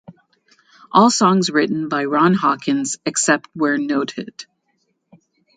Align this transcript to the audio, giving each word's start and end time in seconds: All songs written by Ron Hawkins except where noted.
All 0.91 1.11
songs 1.11 1.51
written 1.51 1.87
by 1.87 2.05
Ron 2.05 2.33
Hawkins 2.33 2.97
except 3.05 3.47
where 3.53 3.77
noted. 3.77 4.47